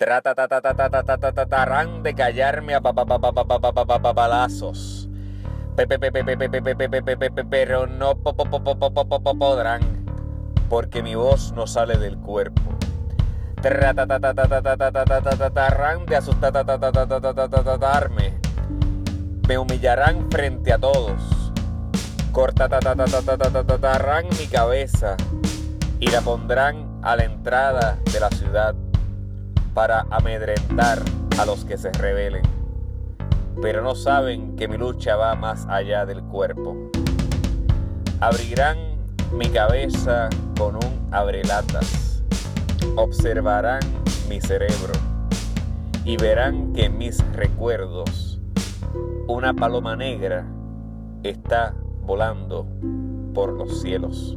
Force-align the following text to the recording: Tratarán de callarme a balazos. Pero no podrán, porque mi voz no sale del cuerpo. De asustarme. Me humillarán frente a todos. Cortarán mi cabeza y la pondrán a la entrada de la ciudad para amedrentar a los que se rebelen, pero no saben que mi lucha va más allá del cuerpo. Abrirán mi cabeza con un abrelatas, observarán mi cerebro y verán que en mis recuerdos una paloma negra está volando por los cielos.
Tratarán 0.00 2.02
de 2.02 2.14
callarme 2.14 2.74
a 2.74 2.80
balazos. 2.80 5.08
Pero 5.76 7.86
no 7.86 8.16
podrán, 9.38 9.82
porque 10.70 11.02
mi 11.02 11.14
voz 11.14 11.52
no 11.52 11.66
sale 11.66 11.98
del 11.98 12.16
cuerpo. 12.16 12.62
De 13.60 13.68
asustarme. 16.16 18.40
Me 19.48 19.58
humillarán 19.58 20.30
frente 20.30 20.72
a 20.72 20.78
todos. 20.78 21.52
Cortarán 22.32 24.28
mi 24.38 24.46
cabeza 24.46 25.18
y 25.98 26.10
la 26.10 26.22
pondrán 26.22 27.00
a 27.02 27.16
la 27.16 27.24
entrada 27.24 27.98
de 28.10 28.20
la 28.20 28.30
ciudad 28.30 28.74
para 29.74 30.06
amedrentar 30.10 31.00
a 31.38 31.46
los 31.46 31.64
que 31.64 31.78
se 31.78 31.90
rebelen, 31.92 32.42
pero 33.62 33.82
no 33.82 33.94
saben 33.94 34.56
que 34.56 34.68
mi 34.68 34.76
lucha 34.76 35.16
va 35.16 35.34
más 35.34 35.66
allá 35.66 36.06
del 36.06 36.22
cuerpo. 36.22 36.90
Abrirán 38.20 38.78
mi 39.32 39.48
cabeza 39.48 40.28
con 40.58 40.76
un 40.76 41.08
abrelatas, 41.10 42.22
observarán 42.96 43.80
mi 44.28 44.40
cerebro 44.40 44.92
y 46.04 46.16
verán 46.16 46.72
que 46.72 46.86
en 46.86 46.98
mis 46.98 47.18
recuerdos 47.32 48.40
una 49.26 49.54
paloma 49.54 49.96
negra 49.96 50.44
está 51.22 51.74
volando 52.02 52.66
por 53.32 53.52
los 53.52 53.80
cielos. 53.80 54.36